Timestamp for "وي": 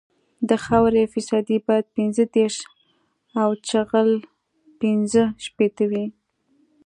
5.91-6.05